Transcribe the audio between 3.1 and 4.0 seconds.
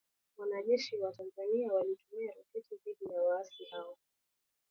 ya waasi hao